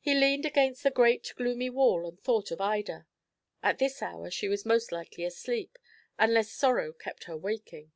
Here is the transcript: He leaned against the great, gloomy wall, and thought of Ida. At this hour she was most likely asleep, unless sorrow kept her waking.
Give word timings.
He 0.00 0.14
leaned 0.14 0.46
against 0.46 0.84
the 0.84 0.90
great, 0.90 1.34
gloomy 1.36 1.68
wall, 1.68 2.06
and 2.08 2.18
thought 2.18 2.50
of 2.50 2.62
Ida. 2.62 3.06
At 3.62 3.76
this 3.78 4.00
hour 4.00 4.30
she 4.30 4.48
was 4.48 4.64
most 4.64 4.90
likely 4.90 5.24
asleep, 5.24 5.78
unless 6.18 6.50
sorrow 6.50 6.94
kept 6.94 7.24
her 7.24 7.36
waking. 7.36 7.92